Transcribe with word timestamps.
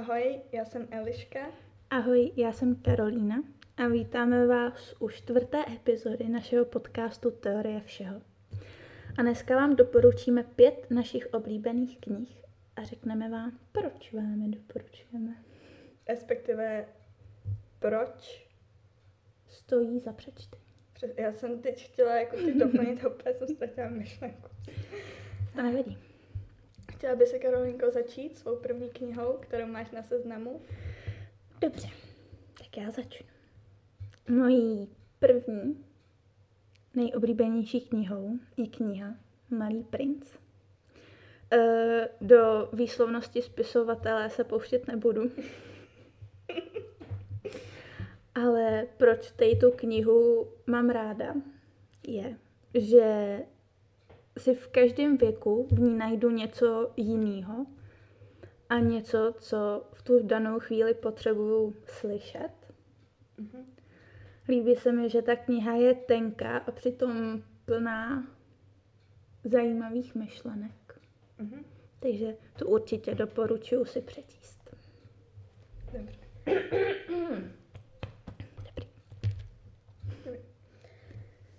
Ahoj, 0.00 0.40
já 0.52 0.64
jsem 0.64 0.88
Eliška. 0.90 1.38
Ahoj, 1.90 2.32
já 2.36 2.52
jsem 2.52 2.76
Karolína 2.76 3.42
a 3.76 3.88
vítáme 3.88 4.46
vás 4.46 4.94
u 4.98 5.08
čtvrté 5.08 5.64
epizody 5.72 6.28
našeho 6.28 6.64
podcastu 6.64 7.30
Teorie 7.30 7.80
všeho. 7.80 8.20
A 9.18 9.22
dneska 9.22 9.56
vám 9.56 9.76
doporučíme 9.76 10.42
pět 10.42 10.86
našich 10.90 11.26
oblíbených 11.34 11.98
knih 12.00 12.44
a 12.76 12.84
řekneme 12.84 13.28
vám, 13.30 13.58
proč 13.72 14.12
vám 14.12 14.42
je 14.42 14.48
doporučujeme. 14.48 15.34
Respektive, 16.08 16.86
proč? 17.78 18.46
Stojí 19.48 20.00
za 20.00 20.12
přečty. 20.12 20.58
Přes- 20.92 21.14
Já 21.16 21.32
jsem 21.32 21.58
teď 21.62 21.84
chtěla 21.86 22.14
jako 22.16 22.36
ty 22.36 22.54
doplnit, 22.54 23.04
úplně 23.04 23.34
jsem 23.34 23.48
ztratila 23.48 23.88
myšlenku. 23.88 24.48
To 25.56 25.62
nevadí. 25.62 25.98
Chtěla 26.96 27.16
by 27.16 27.26
se, 27.26 27.38
Karolinko, 27.38 27.90
začít 27.90 28.38
svou 28.38 28.56
první 28.56 28.90
knihou, 28.90 29.38
kterou 29.40 29.66
máš 29.66 29.90
na 29.90 30.02
seznamu. 30.02 30.62
Dobře, 31.60 31.88
tak 32.58 32.76
já 32.76 32.90
začnu. 32.90 33.26
Mojí 34.28 34.88
první, 35.18 35.84
nejoblíbenější 36.94 37.80
knihou 37.80 38.38
je 38.56 38.66
kniha 38.66 39.14
Malý 39.50 39.84
princ. 39.84 40.36
E, 41.52 42.08
do 42.20 42.68
výslovnosti 42.72 43.42
spisovatele 43.42 44.30
se 44.30 44.44
pouštět 44.44 44.86
nebudu. 44.86 45.22
Ale 48.34 48.86
proč 48.96 49.30
tady 49.30 49.56
tu 49.56 49.70
knihu 49.70 50.48
mám 50.66 50.90
ráda, 50.90 51.34
je, 52.06 52.36
že 52.74 53.38
si 54.38 54.54
v 54.54 54.68
každém 54.68 55.16
věku 55.16 55.66
v 55.70 55.80
ní 55.80 55.94
najdu 55.94 56.30
něco 56.30 56.92
jiného 56.96 57.66
a 58.68 58.78
něco, 58.78 59.34
co 59.38 59.86
v 59.92 60.02
tu 60.02 60.22
danou 60.22 60.60
chvíli 60.60 60.94
potřebuju 60.94 61.74
slyšet. 61.86 62.52
Mhm. 63.38 63.66
Líbí 64.48 64.74
se 64.74 64.92
mi, 64.92 65.10
že 65.10 65.22
ta 65.22 65.36
kniha 65.36 65.74
je 65.74 65.94
tenká 65.94 66.58
a 66.58 66.70
přitom 66.70 67.42
plná 67.64 68.26
zajímavých 69.44 70.14
myšlenek. 70.14 71.00
Mhm. 71.38 71.64
Takže 72.00 72.36
to 72.58 72.66
určitě 72.66 73.14
doporučuji 73.14 73.84
si 73.84 74.00
přečíst. 74.00 74.76
Dobře. 75.92 76.20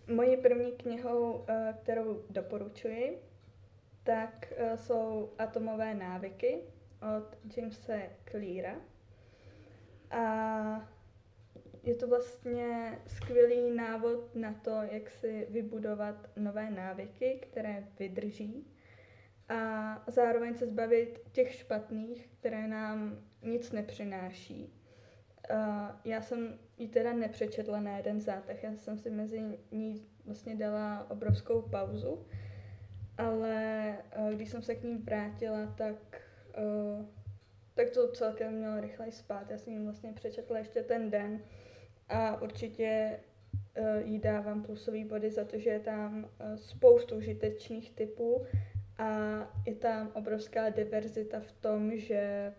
Mojí 0.07 0.37
první 0.37 0.71
knihou, 0.71 1.45
eh, 1.47 1.73
kterou 1.83 2.23
doporučuji, 2.29 3.21
tak 4.03 4.53
eh, 4.57 4.77
jsou 4.77 5.33
Atomové 5.37 5.93
návyky 5.93 6.61
od 7.17 7.55
Jamesa 7.57 7.93
Cleara. 8.31 8.75
A 10.11 10.89
je 11.83 11.95
to 11.95 12.07
vlastně 12.07 12.99
skvělý 13.07 13.71
návod 13.75 14.35
na 14.35 14.53
to, 14.53 14.71
jak 14.91 15.09
si 15.09 15.47
vybudovat 15.49 16.29
nové 16.35 16.71
návyky, 16.71 17.39
které 17.41 17.87
vydrží 17.99 18.67
a 19.49 20.03
zároveň 20.07 20.55
se 20.55 20.67
zbavit 20.67 21.19
těch 21.31 21.53
špatných, 21.53 22.27
které 22.39 22.67
nám 22.67 23.19
nic 23.43 23.71
nepřináší. 23.71 24.73
Uh, 25.51 25.87
já 26.05 26.21
jsem 26.21 26.59
ji 26.77 26.87
teda 26.87 27.13
nepřečetla 27.13 27.79
na 27.79 27.97
jeden 27.97 28.21
zátah, 28.21 28.63
já 28.63 28.75
jsem 28.75 28.97
si 28.97 29.09
mezi 29.09 29.59
ní 29.71 30.05
vlastně 30.25 30.55
dala 30.55 31.11
obrovskou 31.11 31.61
pauzu, 31.61 32.25
ale 33.17 33.97
uh, 34.19 34.31
když 34.31 34.49
jsem 34.49 34.61
se 34.61 34.75
k 34.75 34.83
ní 34.83 34.97
vrátila, 34.97 35.73
tak, 35.77 36.21
uh, 36.57 37.05
tak 37.73 37.89
to 37.89 38.11
celkem 38.11 38.53
mělo 38.53 38.81
rychleji 38.81 39.11
spát. 39.11 39.51
Já 39.51 39.57
jsem 39.57 39.73
ji 39.73 39.79
vlastně 39.79 40.13
přečetla 40.13 40.57
ještě 40.57 40.83
ten 40.83 41.09
den 41.09 41.43
a 42.09 42.41
určitě 42.41 43.19
jí 44.03 44.19
dávám 44.19 44.63
plusový 44.63 45.05
body 45.05 45.31
za 45.31 45.45
to, 45.45 45.59
že 45.59 45.69
je 45.69 45.79
tam 45.79 46.29
spoustu 46.55 47.15
užitečných 47.15 47.91
typů 47.91 48.45
a 48.97 49.07
je 49.65 49.75
tam 49.75 50.11
obrovská 50.13 50.69
diverzita 50.69 51.39
v 51.39 51.51
tom, 51.51 51.97
že 51.97 52.53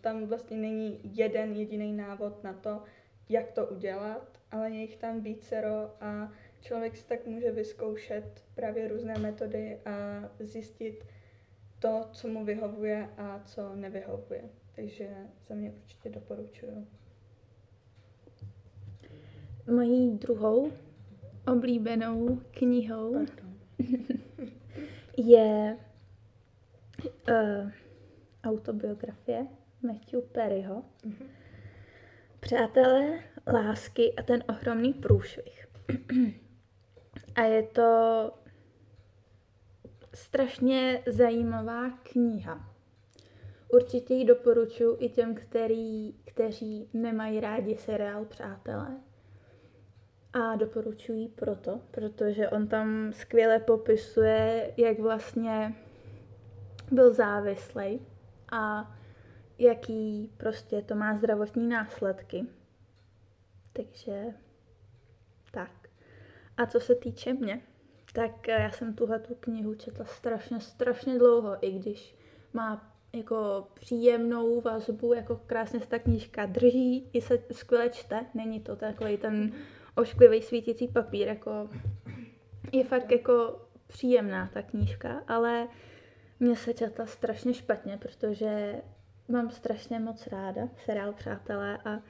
tam 0.00 0.26
vlastně 0.26 0.56
není 0.56 1.00
jeden 1.02 1.52
jediný 1.52 1.92
návod 1.92 2.44
na 2.44 2.52
to, 2.52 2.82
jak 3.28 3.52
to 3.52 3.66
udělat, 3.66 4.38
ale 4.50 4.70
je 4.70 4.80
jich 4.80 4.96
tam 4.96 5.20
vícero 5.20 5.90
a 6.00 6.32
člověk 6.60 6.96
si 6.96 7.04
tak 7.04 7.26
může 7.26 7.52
vyzkoušet 7.52 8.44
právě 8.54 8.88
různé 8.88 9.18
metody 9.18 9.78
a 9.84 10.22
zjistit 10.38 11.04
to, 11.78 12.08
co 12.12 12.28
mu 12.28 12.44
vyhovuje 12.44 13.08
a 13.16 13.40
co 13.44 13.74
nevyhovuje. 13.74 14.42
Takže 14.76 15.08
za 15.48 15.54
mě 15.54 15.70
určitě 15.70 16.10
doporučuju. 16.10 16.86
Mojí 19.74 20.18
druhou 20.18 20.72
oblíbenou 21.46 22.40
knihou 22.50 23.12
Pardon. 23.12 23.54
je 25.16 25.76
uh, 27.28 27.70
autobiografie 28.44 29.46
Matthew 29.82 30.22
Perryho. 30.32 30.84
Mhm. 31.04 31.28
Přátelé, 32.40 33.20
lásky 33.52 34.14
a 34.14 34.22
ten 34.22 34.44
ohromný 34.48 34.92
průšvih. 34.92 35.66
a 37.34 37.42
je 37.42 37.62
to 37.62 38.30
strašně 40.14 41.02
zajímavá 41.06 41.90
kniha. 41.90 42.68
Určitě 43.68 44.14
ji 44.14 44.24
doporučuji 44.24 44.96
i 45.00 45.08
těm, 45.08 45.34
který, 45.34 46.14
kteří 46.24 46.88
nemají 46.92 47.40
rádi 47.40 47.76
seriál 47.76 48.24
Přátelé. 48.24 48.96
A 50.32 50.56
doporučuji 50.56 51.20
ji 51.20 51.28
proto, 51.28 51.80
protože 51.90 52.48
on 52.48 52.68
tam 52.68 53.12
skvěle 53.12 53.58
popisuje, 53.58 54.74
jak 54.76 54.98
vlastně 54.98 55.74
byl 56.90 57.14
závislý 57.14 58.00
a 58.52 58.94
jaký 59.58 60.32
prostě 60.36 60.82
to 60.82 60.94
má 60.94 61.18
zdravotní 61.18 61.68
následky. 61.68 62.46
Takže 63.72 64.24
tak. 65.50 65.70
A 66.56 66.66
co 66.66 66.80
se 66.80 66.94
týče 66.94 67.32
mě, 67.32 67.60
tak 68.12 68.48
já 68.48 68.70
jsem 68.70 68.94
tuhle 68.94 69.18
tu 69.18 69.34
knihu 69.34 69.74
četla 69.74 70.04
strašně, 70.04 70.60
strašně 70.60 71.18
dlouho, 71.18 71.56
i 71.60 71.72
když 71.72 72.16
má 72.52 72.92
jako 73.12 73.68
příjemnou 73.74 74.60
vazbu, 74.60 75.14
jako 75.14 75.40
krásně 75.46 75.80
se 75.80 75.86
ta 75.86 75.98
knížka 75.98 76.46
drží, 76.46 77.10
i 77.12 77.20
se 77.20 77.38
skvěle 77.52 77.88
čte, 77.88 78.26
není 78.34 78.60
to 78.60 78.76
takový 78.76 79.16
ten 79.16 79.52
ošklivý 79.94 80.42
svítící 80.42 80.88
papír, 80.88 81.28
jako 81.28 81.70
je 82.72 82.84
fakt 82.84 83.12
jako 83.12 83.66
příjemná 83.86 84.50
ta 84.54 84.62
knížka, 84.62 85.22
ale 85.28 85.68
mě 86.42 86.56
se 86.56 86.74
četla 86.74 87.06
strašně 87.06 87.54
špatně, 87.54 87.98
protože 87.98 88.82
mám 89.28 89.50
strašně 89.50 89.98
moc 89.98 90.26
ráda 90.26 90.68
seriál 90.84 91.12
Přátelé 91.12 91.78
a 91.84 92.02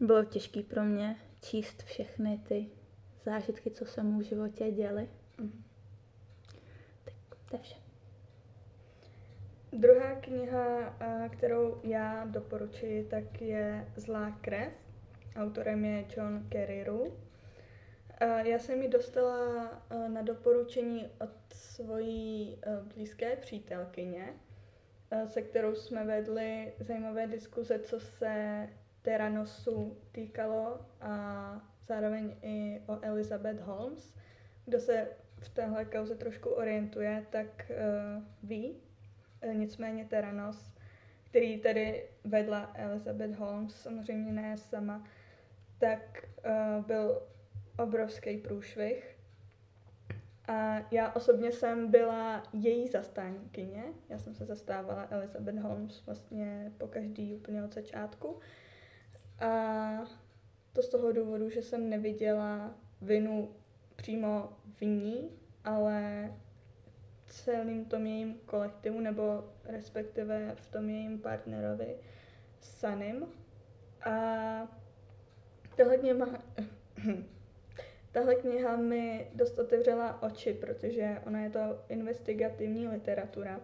bylo 0.00 0.24
těžké 0.24 0.62
pro 0.62 0.84
mě 0.84 1.16
číst 1.42 1.82
všechny 1.82 2.40
ty 2.48 2.66
zážitky, 3.24 3.70
co 3.70 3.84
se 3.84 4.02
mu 4.02 4.18
v 4.18 4.22
životě 4.22 4.70
děly. 4.70 5.08
Mhm. 5.38 5.64
Tak 7.04 7.14
to 7.50 7.56
je 7.56 7.62
vše. 7.62 7.76
Druhá 9.72 10.14
kniha, 10.14 10.84
a, 10.86 11.28
kterou 11.28 11.80
já 11.82 12.24
doporučuji, 12.24 13.04
tak 13.04 13.40
je 13.42 13.92
Zlá 13.96 14.30
krev. 14.30 14.72
Autorem 15.36 15.84
je 15.84 16.04
John 16.16 16.48
Carreyrou. 16.52 17.12
A 17.12 17.25
Já 18.20 18.58
jsem 18.58 18.82
ji 18.82 18.88
dostala 18.88 19.66
a, 19.66 20.08
na 20.08 20.22
doporučení 20.22 21.10
od 21.20 21.30
svojí 21.52 22.58
a, 22.64 22.84
blízké 22.94 23.36
přítelkyně, 23.36 24.34
a, 25.10 25.26
se 25.26 25.42
kterou 25.42 25.74
jsme 25.74 26.04
vedli 26.04 26.72
zajímavé 26.80 27.26
diskuze, 27.26 27.78
co 27.78 28.00
se 28.00 28.68
Teranosu 29.02 29.98
týkalo 30.12 30.86
a 31.00 31.60
zároveň 31.88 32.36
i 32.42 32.82
o 32.86 32.98
Elizabeth 33.02 33.60
Holmes. 33.60 34.14
Kdo 34.64 34.80
se 34.80 35.08
v 35.40 35.48
téhle 35.48 35.84
kauze 35.84 36.14
trošku 36.14 36.48
orientuje, 36.48 37.26
tak 37.30 37.72
ví, 38.42 38.76
Nicméně 39.52 40.04
Teranos, 40.04 40.72
který 41.24 41.60
tady 41.60 42.08
vedla 42.24 42.72
Elizabeth 42.74 43.34
Holmes, 43.36 43.74
samozřejmě 43.74 44.32
ne 44.32 44.58
sama, 44.58 45.04
tak 45.78 46.26
byl 46.86 47.22
obrovský 47.78 48.36
průšvih. 48.36 49.16
A 50.48 50.76
já 50.90 51.12
osobně 51.12 51.52
jsem 51.52 51.90
byla 51.90 52.42
její 52.52 52.88
zastánkyně. 52.88 53.84
Já 54.08 54.18
jsem 54.18 54.34
se 54.34 54.44
zastávala 54.44 55.06
Elizabeth 55.10 55.58
Holmes 55.58 56.06
vlastně 56.06 56.72
po 56.78 56.86
každý 56.86 57.34
úplně 57.34 57.64
od 57.64 57.74
začátku. 57.74 58.38
A 59.40 59.50
to 60.72 60.82
z 60.82 60.88
toho 60.88 61.12
důvodu, 61.12 61.50
že 61.50 61.62
jsem 61.62 61.90
neviděla 61.90 62.74
vinu 63.02 63.54
přímo 63.96 64.52
v 64.76 64.82
ní, 64.82 65.30
ale 65.64 66.32
celým 67.26 67.84
tom 67.84 68.06
jejím 68.06 68.34
kolektivu, 68.46 69.00
nebo 69.00 69.44
respektive 69.64 70.54
v 70.54 70.70
tom 70.70 70.88
jejím 70.88 71.18
partnerovi 71.18 71.96
Sanim. 72.60 73.26
A 74.04 74.12
tahle 75.76 75.98
kniha, 75.98 76.26
tahle 78.16 78.34
kniha 78.34 78.76
mi 78.76 79.26
dost 79.34 79.58
otevřela 79.58 80.22
oči, 80.22 80.54
protože 80.54 81.22
ona 81.26 81.40
je 81.40 81.50
to 81.50 81.84
investigativní 81.88 82.88
literatura. 82.88 83.60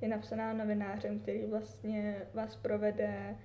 Je 0.00 0.08
napsaná 0.08 0.52
novinářem, 0.52 1.20
který 1.20 1.46
vlastně 1.46 2.26
vás 2.34 2.56
provede 2.56 3.36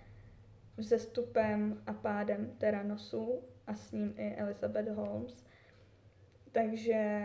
vzestupem 0.78 1.82
a 1.88 1.94
pádem 1.94 2.56
Teranosu 2.58 3.40
a 3.68 3.74
s 3.74 3.92
ním 3.92 4.14
i 4.18 4.36
Elizabeth 4.36 4.88
Holmes. 4.88 5.46
Takže 6.52 7.22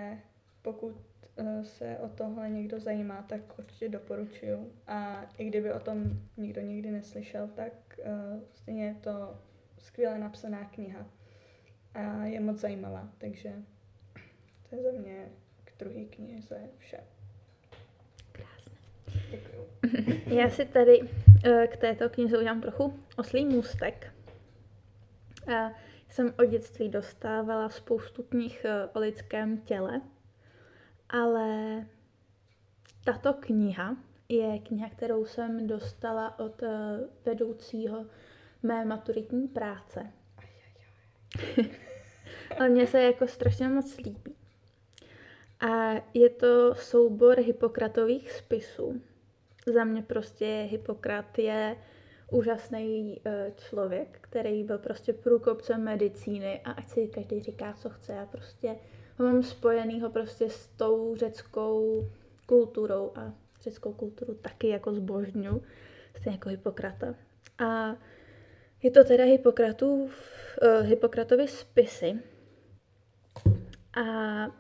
pokud 0.63 0.97
eh, 1.37 1.65
se 1.65 1.99
o 1.99 2.09
tohle 2.09 2.51
někdo 2.51 2.81
zajímá, 2.81 3.23
tak 3.23 3.59
určitě 3.59 3.89
doporučuju. 3.89 4.73
A 4.87 5.27
i 5.39 5.45
kdyby 5.45 5.73
o 5.73 5.81
tom 5.81 6.05
nikdo 6.37 6.61
nikdy 6.61 6.91
neslyšel, 6.91 7.49
tak 7.49 7.73
uh, 7.99 8.43
stejně 8.53 8.87
je 8.87 8.95
to 8.95 9.39
skvěle 9.79 10.19
napsaná 10.19 10.65
kniha. 10.65 11.07
A 11.95 12.25
je 12.25 12.41
moc 12.41 12.59
zajímavá, 12.59 13.09
takže 13.19 13.53
to 14.71 14.77
je 14.77 14.83
za 14.83 15.01
mě 15.01 15.29
k 15.65 15.79
druhé 15.79 16.05
knize 16.05 16.61
vše. 16.79 17.01
Krásné. 18.33 18.77
Děkuju. 19.31 19.67
Já 20.37 20.51
si 20.51 20.65
tady 20.65 21.01
eh, 21.45 21.67
k 21.67 21.77
této 21.77 22.09
knize 22.09 22.39
udělám 22.39 22.61
trochu 22.61 23.01
oslý 23.17 23.45
můstek. 23.45 24.13
A 25.57 25.73
jsem 26.09 26.35
od 26.39 26.45
dětství 26.45 26.89
dostávala 26.89 27.69
spoustu 27.69 28.23
knih 28.23 28.65
eh, 28.65 28.89
o 28.93 28.99
lidském 28.99 29.59
těle, 29.59 30.01
ale 31.09 31.87
tato 33.05 33.33
kniha 33.33 33.97
je 34.29 34.59
kniha, 34.59 34.89
kterou 34.89 35.25
jsem 35.25 35.67
dostala 35.67 36.39
od 36.39 36.63
eh, 36.63 36.69
vedoucího 37.25 38.07
mé 38.63 38.85
maturitní 38.85 39.49
práce. 39.49 40.13
ale 42.59 42.69
mně 42.69 42.87
se 42.87 43.03
jako 43.03 43.27
strašně 43.27 43.69
moc 43.69 43.97
líbí. 43.97 44.35
A 45.61 45.93
je 46.15 46.31
to 46.31 46.75
soubor 46.75 47.39
Hippokratových 47.39 48.33
spisů. 48.33 49.03
Za 49.75 49.85
mě 49.85 50.03
prostě 50.03 50.69
Hippokrat 50.71 51.39
je 51.39 51.77
úžasný 52.31 53.21
eh, 53.25 53.53
člověk, 53.69 54.19
který 54.21 54.65
byl 54.65 54.79
prostě 54.79 55.13
průkopcem 55.13 55.85
medicíny 55.85 56.61
a 56.65 56.73
ať 56.73 56.89
si 56.89 57.09
každý 57.09 57.43
říká, 57.43 57.73
co 57.73 57.91
chce, 57.91 58.13
já 58.13 58.27
prostě 58.27 58.77
ho 59.19 59.25
mám 59.25 59.43
spojenýho 59.43 60.11
prostě 60.11 60.51
s 60.51 60.67
tou 60.67 61.17
řeckou 61.17 62.05
kulturou 62.47 63.13
a 63.15 63.33
řeckou 63.63 63.93
kulturu 63.93 64.35
taky 64.35 64.69
jako 64.69 64.95
zbožňu, 64.95 65.63
stejně 66.17 66.37
jako 66.37 66.49
Hippokrata. 66.49 67.15
A 67.59 67.97
je 68.85 68.91
to 68.91 69.05
teda 69.05 69.25
Hippokratův, 69.25 70.31
uh, 70.63 70.87
Hippokratovi 70.87 71.49
spisy 71.49 72.19
a 73.97 74.47
uh, 74.47 74.55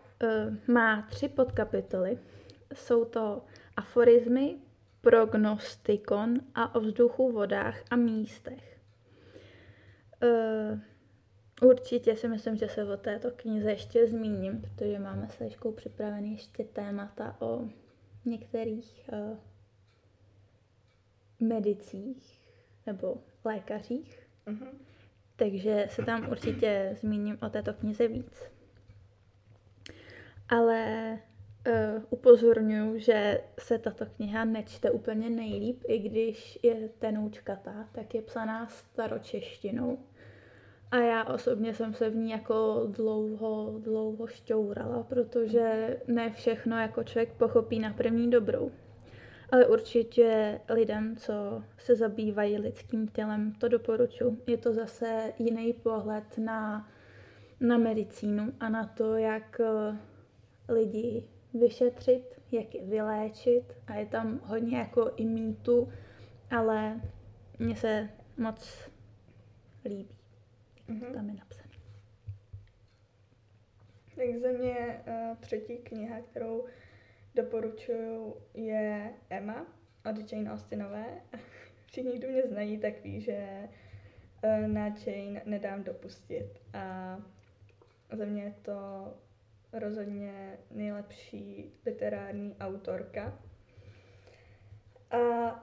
má 0.66 1.02
tři 1.02 1.28
podkapitoly. 1.28 2.18
Jsou 2.74 3.04
to 3.04 3.44
aforizmy, 3.76 4.56
prognostikon 5.00 6.40
a 6.54 6.74
o 6.74 6.80
vzduchu, 6.80 7.32
vodách 7.32 7.82
a 7.90 7.96
místech. 7.96 8.80
Uh, 10.22 10.78
určitě 11.68 12.16
si 12.16 12.28
myslím, 12.28 12.56
že 12.56 12.68
se 12.68 12.84
o 12.84 12.96
této 12.96 13.30
knize 13.30 13.70
ještě 13.70 14.06
zmíním, 14.06 14.60
protože 14.60 14.98
máme 14.98 15.28
s 15.28 15.38
Liškou 15.38 15.72
připravený 15.72 16.32
ještě 16.32 16.64
témata 16.64 17.36
o 17.40 17.68
některých 18.24 19.10
uh, 19.12 19.38
medicích 21.40 22.40
nebo 22.86 23.18
lékařích. 23.44 24.26
Uh-huh. 24.46 24.68
Takže 25.36 25.86
se 25.90 26.04
tam 26.04 26.28
určitě 26.30 26.96
zmíním 27.00 27.38
o 27.42 27.48
této 27.48 27.74
knize 27.74 28.08
víc. 28.08 28.50
Ale 30.48 31.12
uh, 31.66 32.02
upozorňuji, 32.10 33.00
že 33.00 33.40
se 33.58 33.78
tato 33.78 34.06
kniha 34.06 34.44
nečte 34.44 34.90
úplně 34.90 35.30
nejlíp, 35.30 35.82
i 35.88 35.98
když 35.98 36.58
je 36.62 36.88
tenoučkatá, 36.98 37.88
tak 37.92 38.14
je 38.14 38.22
psaná 38.22 38.66
staročeštinou. 38.66 39.98
A 40.90 40.96
já 40.96 41.24
osobně 41.24 41.74
jsem 41.74 41.94
se 41.94 42.10
v 42.10 42.16
ní 42.16 42.30
jako 42.30 42.86
dlouho, 42.90 43.78
dlouho 43.78 44.26
šťourala, 44.26 45.02
protože 45.02 45.96
ne 46.06 46.30
všechno 46.30 46.80
jako 46.80 47.04
člověk 47.04 47.32
pochopí 47.32 47.78
na 47.78 47.92
první 47.92 48.30
dobrou. 48.30 48.70
Ale 49.52 49.66
určitě 49.66 50.60
lidem, 50.68 51.16
co 51.16 51.62
se 51.78 51.96
zabývají 51.96 52.58
lidským 52.58 53.08
tělem, 53.08 53.52
to 53.52 53.68
doporučuji. 53.68 54.42
Je 54.46 54.56
to 54.56 54.72
zase 54.72 55.32
jiný 55.38 55.72
pohled 55.72 56.38
na, 56.38 56.88
na 57.60 57.78
medicínu 57.78 58.52
a 58.60 58.68
na 58.68 58.86
to, 58.86 59.16
jak 59.16 59.60
eh, 59.60 59.96
lidi 60.72 61.28
vyšetřit, 61.54 62.40
jak 62.52 62.74
je 62.74 62.84
vyléčit 62.84 63.74
a 63.86 63.94
je 63.94 64.06
tam 64.06 64.40
hodně 64.44 64.78
jako 64.78 65.10
i 65.16 65.24
mýtu, 65.24 65.92
ale 66.50 67.00
mně 67.58 67.76
se 67.76 68.08
moc 68.36 68.90
líbí, 69.84 70.16
mm-hmm. 70.88 71.14
tam 71.14 71.28
je 71.28 71.34
napsané. 71.34 71.64
Tak 74.16 74.26
za 74.42 74.48
mě 74.58 75.02
uh, 75.06 75.36
třetí 75.36 75.76
kniha, 75.76 76.20
kterou 76.20 76.64
doporučuju, 77.34 78.36
je 78.54 79.14
Emma 79.30 79.66
od 80.10 80.32
Jane 80.32 80.50
Austenové. 80.50 81.06
Všichni, 81.86 82.18
kdo 82.18 82.28
mě 82.28 82.42
znají, 82.42 82.78
tak 82.78 83.02
ví, 83.04 83.20
že 83.20 83.68
uh, 84.44 84.68
na 84.68 84.86
Jane 84.86 85.42
nedám 85.44 85.84
dopustit. 85.84 86.60
A 86.72 87.16
za 88.12 88.24
mě 88.24 88.42
je 88.42 88.54
to 88.62 88.74
rozhodně 89.72 90.58
nejlepší 90.70 91.72
literární 91.86 92.56
autorka. 92.60 93.38
A 95.10 95.18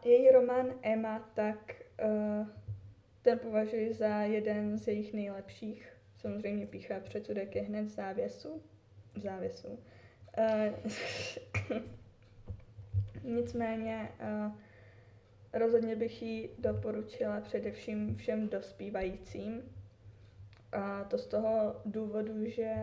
její 0.05 0.31
román 0.31 0.73
Emma, 0.81 1.31
tak 1.33 1.81
uh, 2.03 2.47
ten 3.21 3.39
považuji 3.39 3.93
za 3.93 4.21
jeden 4.21 4.77
z 4.77 4.87
jejich 4.87 5.13
nejlepších. 5.13 5.93
Samozřejmě 6.17 6.67
píchá 6.67 6.99
předsudek 6.99 7.55
je 7.55 7.61
hned 7.61 7.83
v 7.83 7.89
závěsu. 7.89 8.61
V 9.13 9.19
závěsu. 9.19 9.79
Uh, 10.37 10.91
nicméně 13.23 14.09
uh, 14.19 14.51
rozhodně 15.53 15.95
bych 15.95 16.21
ji 16.21 16.49
doporučila 16.59 17.41
především 17.41 18.15
všem 18.15 18.49
dospívajícím. 18.49 19.61
A 20.71 21.03
to 21.03 21.17
z 21.17 21.27
toho 21.27 21.81
důvodu, 21.85 22.45
že 22.45 22.73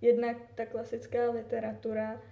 jednak 0.00 0.36
ta 0.54 0.66
klasická 0.66 1.30
literatura, 1.30 2.22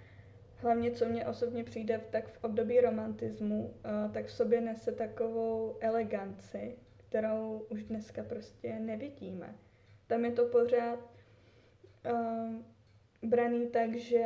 hlavně 0.57 0.91
co 0.91 1.05
mě 1.05 1.27
osobně 1.27 1.63
přijde, 1.63 2.01
tak 2.09 2.27
v 2.27 2.43
období 2.43 2.81
romantismu, 2.81 3.73
eh, 3.85 4.09
tak 4.13 4.25
v 4.25 4.31
sobě 4.31 4.61
nese 4.61 4.91
takovou 4.91 5.77
eleganci, 5.81 6.75
kterou 6.97 7.65
už 7.69 7.83
dneska 7.83 8.23
prostě 8.23 8.79
nevidíme. 8.79 9.55
Tam 10.07 10.25
je 10.25 10.31
to 10.31 10.45
pořád 10.45 10.99
braný 13.23 13.67
tak, 13.67 13.95
že 13.95 14.23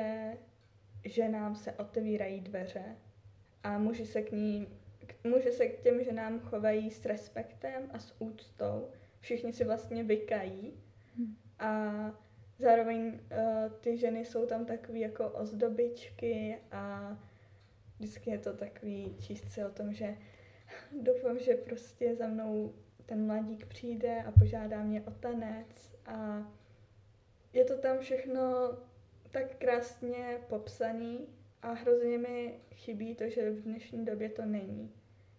ženám 1.05 1.55
se 1.55 1.71
otevírají 1.71 2.41
dveře 2.41 2.95
a 3.63 3.77
muži 3.77 4.05
se 4.05 4.21
k 4.21 4.31
ní, 4.31 4.67
muži 5.23 5.51
se 5.51 5.67
k 5.67 5.81
těm 5.81 6.03
ženám 6.03 6.39
chovají 6.39 6.91
s 6.91 7.05
respektem 7.05 7.89
a 7.93 7.99
s 7.99 8.21
úctou. 8.21 8.89
Všichni 9.19 9.53
si 9.53 9.63
vlastně 9.63 10.03
vykají 10.03 10.73
hmm. 11.17 11.35
a 11.59 11.93
Zároveň 12.59 13.07
uh, 13.07 13.71
ty 13.81 13.97
ženy 13.97 14.25
jsou 14.25 14.45
tam 14.45 14.65
takový 14.65 14.99
jako 14.99 15.29
ozdobičky 15.29 16.57
a 16.71 17.15
vždycky 17.99 18.29
je 18.29 18.37
to 18.37 18.53
takový 18.53 19.15
číst 19.19 19.57
o 19.67 19.69
tom, 19.69 19.93
že 19.93 20.17
doufám, 21.01 21.39
že 21.39 21.53
prostě 21.53 22.15
za 22.15 22.27
mnou 22.27 22.73
ten 23.05 23.25
mladík 23.25 23.65
přijde 23.65 24.23
a 24.23 24.31
požádá 24.31 24.83
mě 24.83 25.01
o 25.01 25.11
tanec 25.11 25.95
a 26.05 26.47
je 27.53 27.65
to 27.65 27.77
tam 27.77 27.99
všechno 27.99 28.41
tak 29.31 29.55
krásně 29.55 30.37
popsaný 30.49 31.27
a 31.61 31.71
hrozně 31.71 32.17
mi 32.17 32.59
chybí 32.71 33.15
to, 33.15 33.29
že 33.29 33.51
v 33.51 33.61
dnešní 33.61 34.05
době 34.05 34.29
to 34.29 34.45
není. 34.45 34.91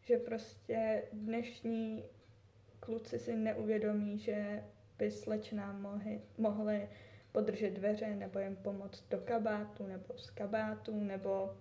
Že 0.03 0.17
prostě 0.17 1.03
dnešní 1.13 2.05
kluci 2.81 3.19
si 3.19 3.37
neuvědomí, 3.37 4.19
že 4.19 4.65
by 4.99 5.11
slečnám 5.11 5.83
mohli, 5.83 6.21
mohli 6.39 6.89
podržet 7.33 7.71
dveře, 7.71 8.15
nebo 8.15 8.39
jim 8.39 8.57
pomoct 8.57 9.09
do 9.11 9.19
kabátu, 9.19 9.87
nebo 9.87 10.19
z 10.19 10.31
kabátu, 10.31 11.01
nebo 11.05 11.57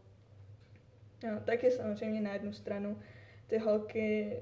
no, 1.24 1.42
taky 1.46 1.72
samozřejmě 1.72 2.22
na 2.22 2.34
jednu 2.34 2.54
stranu 2.54 3.00
ty 3.48 3.58
holky 3.58 4.38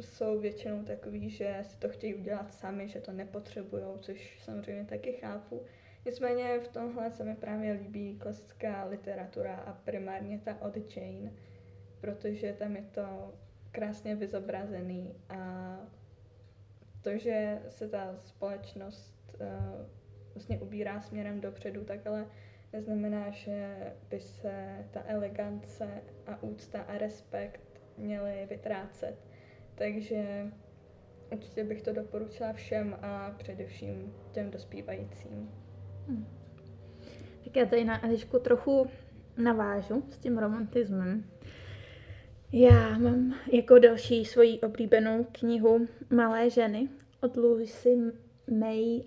jsou 0.00 0.40
většinou 0.40 0.84
takový, 0.84 1.30
že 1.30 1.58
si 1.62 1.78
to 1.78 1.88
chtějí 1.88 2.14
udělat 2.14 2.54
sami, 2.54 2.88
že 2.88 3.00
to 3.00 3.12
nepotřebují, 3.12 3.84
což 4.00 4.38
samozřejmě 4.44 4.84
taky 4.84 5.12
chápu. 5.12 5.62
Nicméně 6.04 6.60
v 6.60 6.68
tomhle 6.68 7.10
se 7.10 7.24
mi 7.24 7.34
právě 7.34 7.72
líbí 7.72 8.18
klasická 8.18 8.84
literatura 8.84 9.56
a 9.56 9.72
primárně 9.72 10.38
ta 10.38 10.60
od 10.60 10.96
Jane, 10.96 11.32
protože 12.00 12.52
tam 12.52 12.76
je 12.76 12.82
to 12.82 13.34
krásně 13.72 14.14
vyzobrazený 14.14 15.14
a 15.28 15.76
to, 17.02 17.18
že 17.18 17.62
se 17.68 17.88
ta 17.88 18.16
společnost 18.18 19.36
uh, 19.40 19.86
vlastně 20.34 20.58
ubírá 20.58 21.00
směrem 21.00 21.40
dopředu, 21.40 21.84
tak 21.84 22.06
ale 22.06 22.26
neznamená, 22.72 23.30
že 23.30 23.76
by 24.10 24.20
se 24.20 24.86
ta 24.90 25.02
elegance 25.06 26.02
a 26.26 26.42
úcta 26.42 26.80
a 26.82 26.98
respekt 26.98 27.80
měly 27.96 28.46
vytrácet. 28.50 29.16
Takže 29.74 30.46
určitě 31.32 31.64
bych 31.64 31.82
to 31.82 31.92
doporučila 31.92 32.52
všem 32.52 32.98
a 33.02 33.34
především 33.38 34.14
těm 34.32 34.50
dospívajícím. 34.50 35.69
Hmm. 36.08 36.26
Tak 37.44 37.56
já 37.56 37.66
tady 37.66 37.84
na 37.84 38.04
Elišku 38.04 38.38
trochu 38.38 38.86
navážu 39.36 40.04
s 40.10 40.18
tím 40.18 40.38
romantismem. 40.38 41.24
Já 42.52 42.98
mám 42.98 43.34
jako 43.52 43.78
další 43.78 44.24
svoji 44.24 44.60
oblíbenou 44.60 45.26
knihu 45.32 45.88
Malé 46.10 46.50
ženy 46.50 46.88
od 47.20 47.36
Lucy 47.36 47.96
May 48.50 49.02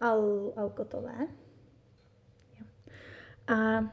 Al- 0.00 0.52
Alkotové. 0.56 1.26
A 3.46 3.84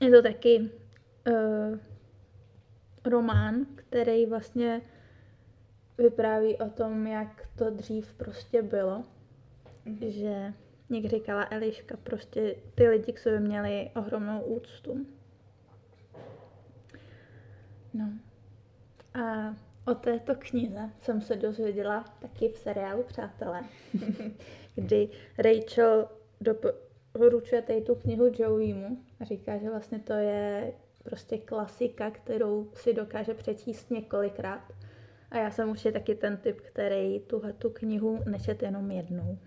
je 0.00 0.10
to 0.10 0.22
taky 0.22 0.70
uh, 1.30 1.78
román, 3.04 3.66
který 3.74 4.26
vlastně 4.26 4.82
vypráví 5.98 6.56
o 6.56 6.70
tom, 6.70 7.06
jak 7.06 7.48
to 7.56 7.70
dřív 7.70 8.14
prostě 8.14 8.62
bylo. 8.62 9.04
Mm-hmm. 9.86 10.08
Že, 10.08 10.52
jak 10.90 11.04
říkala 11.04 11.48
Eliška, 11.50 11.96
prostě 12.02 12.54
ty 12.74 12.88
lidi 12.88 13.12
k 13.12 13.18
sobě 13.18 13.40
měli 13.40 13.90
ohromnou 13.96 14.40
úctu. 14.40 15.06
No. 17.94 18.12
A 19.14 19.54
o 19.86 19.94
této 19.94 20.34
knize 20.38 20.90
jsem 21.00 21.20
se 21.20 21.36
dozvěděla 21.36 22.04
taky 22.18 22.48
v 22.48 22.56
seriálu 22.56 23.02
Přátelé, 23.02 23.62
kdy 24.74 25.08
Rachel 25.38 26.08
doporučuje 26.40 27.62
tady 27.62 27.80
tu 27.80 27.94
knihu 27.94 28.32
Joeymu 28.38 28.98
a 29.20 29.24
říká, 29.24 29.58
že 29.58 29.70
vlastně 29.70 29.98
to 29.98 30.12
je 30.12 30.72
prostě 31.02 31.38
klasika, 31.38 32.10
kterou 32.10 32.70
si 32.74 32.94
dokáže 32.94 33.34
přečíst 33.34 33.90
několikrát. 33.90 34.72
A 35.30 35.38
já 35.38 35.50
jsem 35.50 35.70
určitě 35.70 35.92
taky 35.92 36.14
ten 36.14 36.36
typ, 36.36 36.60
který 36.60 37.20
tuhle 37.20 37.52
tu 37.52 37.70
knihu 37.70 38.18
nečet 38.26 38.62
jenom 38.62 38.90
jednou. 38.90 39.38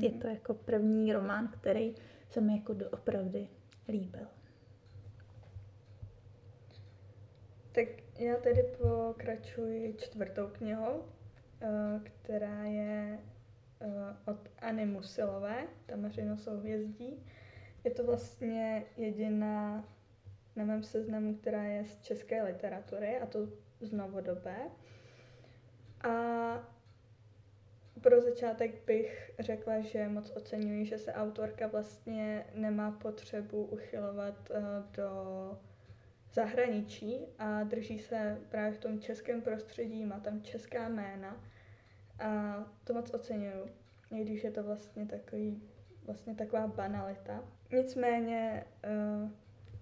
Je 0.00 0.10
mhm. 0.10 0.20
to 0.20 0.26
jako 0.26 0.54
první 0.54 1.12
román, 1.12 1.48
který 1.48 1.94
se 2.30 2.40
mi 2.40 2.56
jako 2.56 2.74
doopravdy 2.74 3.48
líbil. 3.88 4.26
Tak 7.72 7.88
já 8.18 8.36
tedy 8.36 8.62
pokračuji 8.62 9.94
čtvrtou 9.98 10.46
knihou, 10.46 11.04
eh, 11.60 12.00
která 12.04 12.64
je 12.64 13.18
eh, 13.80 14.30
od 14.30 14.48
Anny 14.58 14.86
Musilové, 14.86 15.66
Tamařino 15.86 16.36
souhvězdí. 16.36 17.26
Je 17.84 17.90
to 17.90 18.04
vlastně 18.04 18.84
jediná 18.96 19.84
na 20.56 20.64
mém 20.64 20.82
seznamu, 20.82 21.34
která 21.34 21.62
je 21.62 21.84
z 21.84 22.00
české 22.00 22.42
literatury, 22.42 23.18
a 23.18 23.26
to 23.26 23.48
z 23.80 23.92
novodobé. 23.92 24.56
A 26.04 26.71
pro 28.00 28.20
začátek 28.20 28.84
bych 28.86 29.30
řekla, 29.38 29.80
že 29.80 30.08
moc 30.08 30.32
oceňuji, 30.36 30.86
že 30.86 30.98
se 30.98 31.12
autorka 31.12 31.66
vlastně 31.66 32.46
nemá 32.54 32.90
potřebu 32.90 33.64
uchylovat 33.64 34.50
eh, 34.50 34.62
do 34.96 35.10
zahraničí 36.32 37.26
a 37.38 37.64
drží 37.64 37.98
se 37.98 38.38
právě 38.48 38.72
v 38.72 38.78
tom 38.78 39.00
českém 39.00 39.42
prostředí, 39.42 40.04
má 40.04 40.20
tam 40.20 40.42
česká 40.42 40.88
jména 40.88 41.36
a 42.18 42.56
to 42.84 42.94
moc 42.94 43.14
oceňuju, 43.14 43.66
i 44.10 44.24
když 44.24 44.44
je 44.44 44.50
to 44.50 44.62
vlastně 44.62 45.06
takový, 45.06 45.62
vlastně 46.04 46.34
taková 46.34 46.66
banalita. 46.66 47.44
Nicméně 47.72 48.64
uh, 49.22 49.30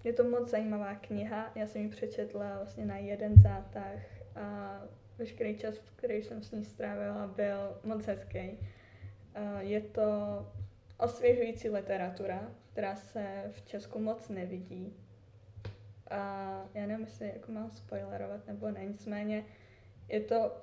je 0.05 0.13
to 0.13 0.25
moc 0.25 0.51
zajímavá 0.51 0.95
kniha, 0.95 1.53
já 1.55 1.67
jsem 1.67 1.83
ji 1.83 1.89
přečetla 1.89 2.57
vlastně 2.57 2.87
na 2.87 2.97
jeden 2.97 3.35
zátah 3.39 4.01
a 4.37 4.81
veškerý 5.21 5.59
čas, 5.59 5.79
který 5.97 6.23
jsem 6.23 6.43
s 6.43 6.51
ní 6.51 6.65
strávila, 6.65 7.27
byl 7.27 7.81
moc 7.85 8.07
hezký. 8.07 8.39
Uh, 8.49 9.59
je 9.59 9.81
to 9.81 10.03
osvěžující 10.99 11.71
literatura, 11.71 12.51
která 12.73 12.97
se 12.97 13.45
v 13.51 13.63
Česku 13.67 13.99
moc 13.99 14.29
nevidí 14.29 14.97
a 16.11 16.21
já 16.75 16.87
nevím, 16.87 17.07
jestli 17.07 17.27
jako 17.27 17.53
mám 17.53 17.71
spoilerovat 17.71 18.47
nebo 18.47 18.71
ne, 18.71 18.87
nicméně 18.87 19.45
je 20.09 20.21
to 20.21 20.57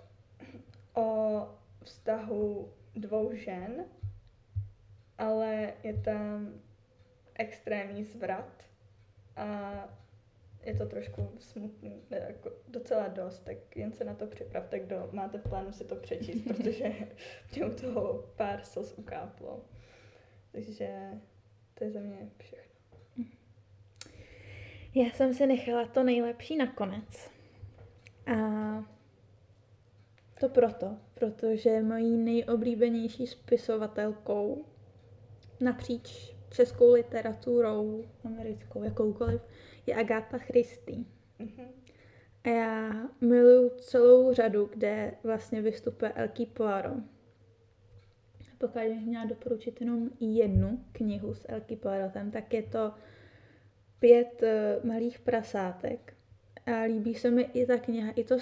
o 0.94 1.42
vztahu 1.84 2.74
dvou 2.96 3.34
žen, 3.34 3.86
ale 5.18 5.74
je 5.84 5.94
tam 5.94 6.54
extrémní 7.36 8.04
zvrat 8.04 8.64
a 9.36 9.74
je 10.68 10.74
to 10.74 10.86
trošku 10.86 11.32
smutný, 11.40 12.02
jako 12.10 12.52
docela 12.68 13.08
dost, 13.08 13.40
tak 13.40 13.78
jen 13.78 13.92
se 13.92 14.04
na 14.04 14.14
to 14.14 14.28
připravte, 14.28 14.80
kdo 14.80 15.10
máte 15.12 15.38
v 15.38 15.50
plánu 15.50 15.72
si 15.72 15.84
to 15.84 15.96
přečíst, 15.96 16.42
protože 16.48 16.94
mě 17.56 17.66
u 17.66 17.74
toho 17.74 18.24
pár 18.36 18.64
sos 18.64 18.94
ukáplo. 18.98 19.62
Takže 20.52 21.12
to 21.74 21.84
je 21.84 21.92
za 21.92 22.00
mě 22.00 22.30
všechno. 22.38 22.68
Já 24.96 25.06
jsem 25.06 25.34
si 25.34 25.48
nechala 25.48 25.86
to 25.86 26.04
nejlepší 26.04 26.58
nakonec. 26.58 27.30
A 28.26 28.38
to 30.40 30.50
proto, 30.50 30.98
protože 31.14 31.82
mojí 31.82 32.18
nejoblíbenější 32.18 33.28
spisovatelkou 33.28 34.66
napříč 35.62 36.37
českou 36.50 36.94
literaturou, 36.94 38.06
americkou, 38.24 38.84
jakoukoliv, 38.84 39.42
je 39.86 39.96
Agatha 39.96 40.38
Christie. 40.38 41.04
Mm-hmm. 41.39 41.68
A 42.44 42.50
já 42.50 43.10
miluju 43.22 43.70
celou 43.70 44.34
řadu, 44.34 44.70
kde 44.74 45.13
vlastně 45.24 45.62
vystupuje 45.62 46.12
Elky 46.12 46.46
Poirot. 46.46 47.04
Pokud 48.58 48.82
bych 48.82 49.06
měla 49.06 49.25
doporučit 49.25 49.82
jenom 49.82 50.10
jednu 50.20 50.84
knihu 50.92 51.34
s 51.34 51.46
Elky 51.50 51.75
Poirotem, 51.75 52.32
tak 52.32 52.54
je 52.54 52.63
to 52.63 52.94
pět 54.00 54.44
uh, 54.44 54.86
malých 54.89 55.20
prasátek. 55.20 56.13
A 56.66 56.82
líbí 56.82 57.16
se 57.16 57.32
mi 57.32 57.42
i 57.42 57.66
ta 57.66 57.77
kniha, 57.77 58.12
i, 58.12 58.24
to, 58.24 58.36
uh, 58.36 58.42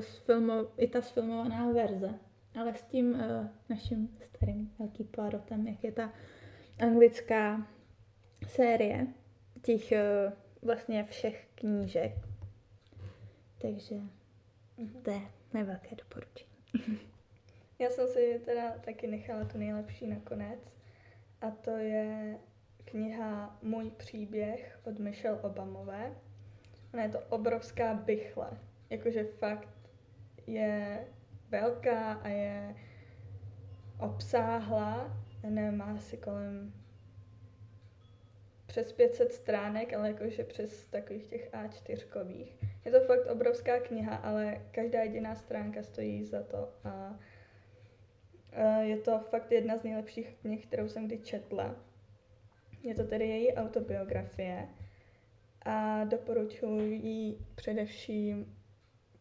filmo, 0.00 0.54
i 0.76 0.88
ta 0.88 1.02
sfilmovaná 1.02 1.72
verze, 1.72 2.14
ale 2.60 2.74
s 2.74 2.82
tím 2.82 3.10
uh, 3.10 3.46
naším 3.68 4.18
starým 4.22 4.70
velkým 4.78 5.06
Poirotem, 5.06 5.66
jak 5.66 5.84
je 5.84 5.92
ta 5.92 6.12
anglická 6.80 7.66
série 8.48 9.06
těch 9.62 9.92
uh, 9.92 10.32
vlastně 10.62 11.04
všech 11.04 11.48
knížek. 11.54 12.12
Takže 13.62 13.94
mhm. 14.76 15.02
to 15.02 15.10
je 15.10 15.20
mé 15.52 15.64
velké 15.64 15.96
doporučení. 15.96 16.50
Já 17.78 17.90
jsem 17.90 18.08
si 18.08 18.40
teda 18.44 18.70
taky 18.70 19.06
nechala 19.06 19.44
tu 19.44 19.58
nejlepší 19.58 20.06
nakonec 20.06 20.72
a 21.40 21.50
to 21.50 21.70
je 21.70 22.38
kniha 22.84 23.58
Můj 23.62 23.90
příběh 23.90 24.80
od 24.84 24.98
Michelle 24.98 25.40
Obamové. 25.40 26.16
Ona 26.94 27.02
je 27.02 27.08
to 27.08 27.20
obrovská 27.20 27.94
bychle. 27.94 28.50
Jakože 28.90 29.24
fakt 29.24 29.68
je 30.46 31.06
velká 31.48 32.12
a 32.12 32.28
je 32.28 32.74
obsáhla. 33.98 35.20
Má 35.50 35.69
asi 36.00 36.16
kolem 36.16 36.72
přes 38.66 38.92
500 38.92 39.32
stránek, 39.32 39.92
ale 39.92 40.08
jakože 40.08 40.44
přes 40.44 40.86
takových 40.86 41.26
těch 41.26 41.52
A4. 41.52 42.46
Je 42.84 42.92
to 42.92 43.00
fakt 43.00 43.26
obrovská 43.26 43.80
kniha, 43.80 44.16
ale 44.16 44.66
každá 44.70 45.02
jediná 45.02 45.34
stránka 45.34 45.82
stojí 45.82 46.24
za 46.24 46.42
to 46.42 46.72
a 46.84 47.18
je 48.80 48.96
to 48.96 49.18
fakt 49.18 49.52
jedna 49.52 49.76
z 49.78 49.82
nejlepších 49.82 50.36
knih, 50.42 50.66
kterou 50.66 50.88
jsem 50.88 51.06
kdy 51.06 51.18
četla. 51.18 51.76
Je 52.82 52.94
to 52.94 53.04
tedy 53.04 53.28
její 53.28 53.54
autobiografie 53.54 54.68
a 55.62 56.04
doporučuji 56.04 57.06
ji 57.06 57.38
především 57.54 58.56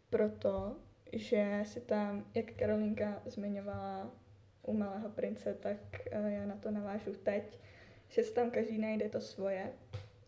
proto, 0.10 0.76
že 1.14 1.62
si 1.64 1.82
tam, 1.82 2.26
jak 2.36 2.46
Karolinka 2.52 3.22
zmiňovala 3.26 4.12
u 4.70 4.74
Malého 4.74 5.10
prince, 5.10 5.54
tak 5.54 5.78
eh, 6.12 6.32
já 6.32 6.46
na 6.46 6.56
to 6.56 6.72
navážu 6.72 7.14
teď, 7.14 7.60
že 8.10 8.24
si 8.24 8.34
tam 8.34 8.52
každý 8.52 8.78
najde 8.78 9.10
to 9.10 9.22
svoje. 9.22 9.74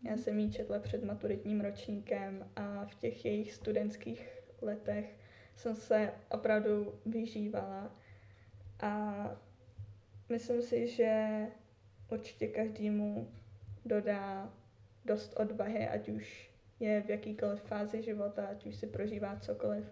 Já 0.02 0.16
jsem 0.16 0.38
ji 0.38 0.52
četla 0.52 0.78
před 0.78 1.04
maturitním 1.04 1.60
ročníkem 1.60 2.50
a 2.56 2.84
v 2.84 2.94
těch 2.94 3.24
jejich 3.24 3.52
studentských 3.52 4.42
letech 4.62 5.16
jsem 5.56 5.74
se 5.74 6.12
opravdu 6.30 6.94
vyžívala 7.06 7.90
a 8.80 9.14
myslím 10.28 10.62
si, 10.62 10.88
že 10.88 11.26
určitě 12.10 12.46
každému 12.46 13.30
dodá 13.84 14.52
dost 15.04 15.34
odvahy, 15.36 15.88
ať 15.88 16.08
už 16.08 16.50
je 16.80 17.02
v 17.02 17.10
jakýkoliv 17.10 17.62
fázi 17.62 18.02
života, 18.02 18.46
ať 18.46 18.66
už 18.66 18.76
si 18.76 18.86
prožívá 18.86 19.36
cokoliv. 19.36 19.84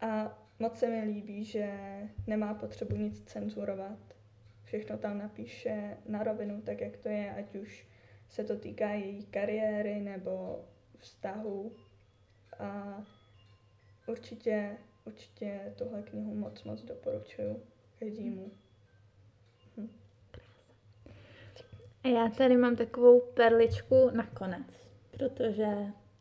A 0.00 0.38
moc 0.58 0.78
se 0.78 0.86
mi 0.86 1.00
líbí, 1.04 1.44
že 1.44 1.72
nemá 2.26 2.54
potřebu 2.54 2.96
nic 2.96 3.22
cenzurovat. 3.24 3.98
Všechno 4.64 4.98
tam 4.98 5.18
napíše 5.18 5.96
na 6.08 6.22
rovinu, 6.22 6.62
tak 6.62 6.80
jak 6.80 6.96
to 6.96 7.08
je, 7.08 7.34
ať 7.34 7.54
už 7.54 7.86
se 8.28 8.44
to 8.44 8.56
týká 8.56 8.90
její 8.90 9.26
kariéry 9.26 10.00
nebo 10.00 10.64
vztahu. 10.98 11.72
A 12.58 13.02
určitě, 14.06 14.76
určitě 15.04 15.72
tuhle 15.78 16.02
knihu 16.02 16.34
moc, 16.34 16.64
moc 16.64 16.82
doporučuju 16.82 17.62
každému. 17.98 18.50
Hm. 19.76 19.88
A 22.04 22.08
já 22.08 22.28
tady 22.28 22.56
mám 22.56 22.76
takovou 22.76 23.20
perličku 23.20 24.10
nakonec, 24.10 24.66
protože 25.10 25.66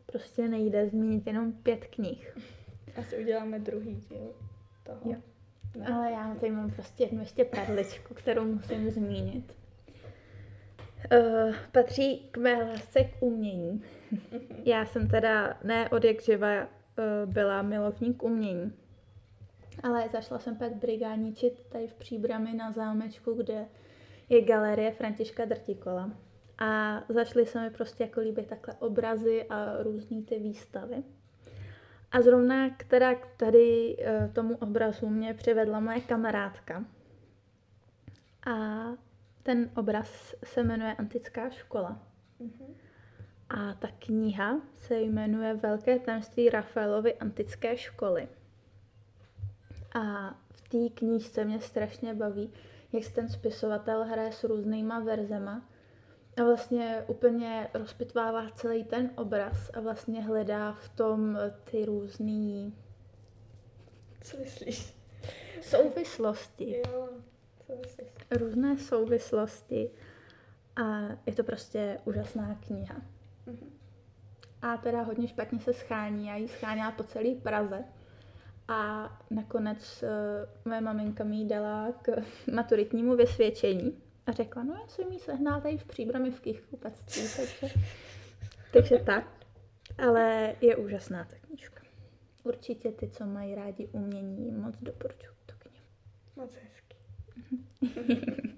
prostě 0.05 0.47
nejde 0.47 0.89
zmínit 0.89 1.27
jenom 1.27 1.53
pět 1.53 1.85
knih. 1.85 2.37
Asi 2.97 3.17
uděláme 3.17 3.59
druhý 3.59 3.95
díl 3.95 4.33
toho. 4.83 4.99
Jo. 5.05 5.15
No. 5.75 5.95
Ale 5.95 6.11
já 6.11 6.35
tady 6.35 6.51
mám 6.51 6.71
prostě 6.71 7.03
jednu 7.03 7.19
ještě 7.19 7.45
perličku, 7.45 8.13
kterou 8.13 8.45
musím 8.45 8.91
zmínit. 8.91 9.53
Uh, 11.11 11.55
patří 11.71 12.27
k 12.31 12.37
mé 12.37 12.53
lásce 12.53 13.03
k 13.03 13.15
umění. 13.19 13.83
já 14.65 14.85
jsem 14.85 15.07
teda 15.07 15.57
ne 15.63 15.89
od 15.89 16.03
jak 16.03 16.21
živa 16.21 16.61
uh, 16.63 17.33
byla 17.33 17.61
milovník 17.61 18.23
umění. 18.23 18.73
Ale 19.83 20.09
zašla 20.09 20.39
jsem 20.39 20.55
pak 20.55 20.75
brigádničit 20.75 21.65
tady 21.69 21.87
v 21.87 21.93
Příbrami 21.93 22.53
na 22.53 22.71
zámečku, 22.71 23.33
kde 23.33 23.65
je 24.29 24.41
galerie 24.41 24.91
Františka 24.91 25.45
Drtikola. 25.45 26.11
A 26.57 27.01
zašly 27.09 27.45
se 27.45 27.61
mi 27.61 27.69
prostě 27.69 28.03
jako 28.03 28.19
líbit 28.19 28.47
takhle 28.47 28.73
obrazy 28.73 29.43
a 29.43 29.83
různé 29.83 30.21
ty 30.21 30.39
výstavy. 30.39 31.03
A 32.13 32.21
zrovna 32.21 32.69
která 32.69 33.15
tady 33.37 33.97
eh, 33.99 34.29
tomu 34.33 34.55
obrazu 34.55 35.09
mě 35.09 35.33
přivedla 35.33 35.79
moje 35.79 36.01
kamarádka. 36.01 36.85
A 38.45 38.83
ten 39.43 39.69
obraz 39.75 40.35
se 40.43 40.63
jmenuje 40.63 40.93
Antická 40.93 41.49
škola. 41.49 41.99
Mm-hmm. 42.41 42.75
A 43.49 43.73
ta 43.73 43.87
kniha 43.99 44.61
se 44.75 45.01
jmenuje 45.01 45.53
Velké 45.53 45.99
tajemství 45.99 46.49
Rafaelovy 46.49 47.13
antické 47.13 47.77
školy. 47.77 48.27
A 49.95 50.33
v 50.51 50.61
té 50.61 50.95
knížce 50.95 51.45
mě 51.45 51.59
strašně 51.59 52.13
baví, 52.13 52.53
jak 52.93 53.03
se 53.03 53.13
ten 53.13 53.29
spisovatel 53.29 54.03
hraje 54.03 54.31
s 54.31 54.43
různýma 54.43 54.99
verzema 54.99 55.61
a 56.37 56.43
vlastně 56.43 57.03
úplně 57.07 57.69
rozpitvává 57.73 58.49
celý 58.49 58.83
ten 58.83 59.09
obraz 59.15 59.71
a 59.73 59.79
vlastně 59.79 60.21
hledá 60.21 60.71
v 60.71 60.89
tom 60.89 61.37
ty 61.63 61.85
různý... 61.85 62.75
Co 64.21 64.37
myslíš? 64.37 64.95
Souvislosti. 65.61 66.81
Jo? 66.87 67.09
Různé 68.31 68.77
souvislosti. 68.77 69.89
A 70.75 70.99
je 71.25 71.33
to 71.33 71.43
prostě 71.43 71.99
úžasná 72.05 72.55
kniha. 72.67 72.95
Mm-hmm. 73.47 73.69
A 74.61 74.77
teda 74.77 75.01
hodně 75.01 75.27
špatně 75.27 75.59
se 75.59 75.73
schání. 75.73 76.27
Já 76.27 76.35
ji 76.35 76.47
scháněla 76.47 76.91
po 76.91 77.03
celé 77.03 77.35
Praze. 77.35 77.83
A 78.67 79.09
nakonec 79.29 80.03
uh, 80.03 80.09
moje 80.65 80.81
maminka 80.81 81.23
mi 81.23 81.45
dala 81.45 81.91
k 82.01 82.11
maturitnímu 82.53 83.15
vysvědčení 83.15 84.03
a 84.25 84.31
řekla, 84.31 84.63
no 84.63 84.73
já 84.73 84.87
jsem 84.87 85.11
jí 85.11 85.19
sehnala 85.19 85.61
tady 85.61 85.77
v 85.77 85.85
příbrami 85.85 86.31
v 86.31 86.39
knihkupectví, 86.39 87.21
takže, 87.35 87.75
takže 88.73 88.97
tak. 88.97 89.45
Ale 89.97 90.55
je 90.61 90.75
úžasná 90.75 91.25
ta 91.25 91.35
knížka. 91.35 91.83
Určitě 92.43 92.91
ty, 92.91 93.09
co 93.09 93.25
mají 93.25 93.55
rádi 93.55 93.87
umění, 93.87 94.51
moc 94.51 94.81
doporučuji 94.81 95.35
tu 95.45 95.55
knihu. 95.59 95.85
Moc 96.35 96.55
hezky. 96.55 96.97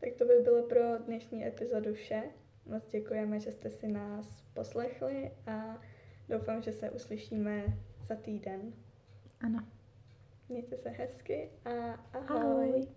tak 0.00 0.12
to 0.18 0.24
by 0.24 0.34
bylo 0.44 0.62
pro 0.62 0.98
dnešní 0.98 1.46
epizodu 1.46 1.94
vše. 1.94 2.22
Moc 2.66 2.88
děkujeme, 2.88 3.40
že 3.40 3.52
jste 3.52 3.70
si 3.70 3.88
nás 3.88 4.42
poslechli 4.54 5.30
a 5.46 5.80
doufám, 6.28 6.62
že 6.62 6.72
se 6.72 6.90
uslyšíme 6.90 7.64
za 8.02 8.14
týden. 8.14 8.72
Ano. 9.40 9.66
Mějte 10.48 10.76
se 10.76 10.88
hezky 10.88 11.50
a 11.64 11.70
ahoj. 12.12 12.40
ahoj. 12.40 12.88